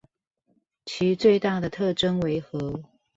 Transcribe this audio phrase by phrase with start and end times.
[0.83, 2.81] 其最大的特徵為何？